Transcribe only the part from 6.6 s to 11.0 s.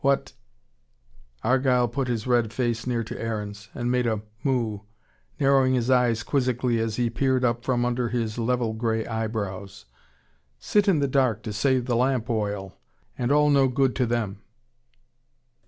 as he peered up from under his level grey eyebrows. "Sit in